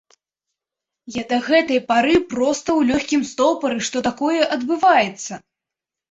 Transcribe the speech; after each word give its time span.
Я 1.15 1.23
да 1.33 1.37
гэтай 1.47 1.79
пары, 1.91 2.15
проста, 2.31 2.67
у 2.79 2.85
лёгкім 2.91 3.21
стопары, 3.33 3.77
што 3.89 4.01
такое 4.09 4.39
адбываецца. 4.57 5.39